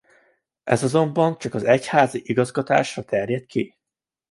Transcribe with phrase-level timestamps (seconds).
[0.63, 3.77] Ez azonban csak az egyházi igazgatásra terjedt ki.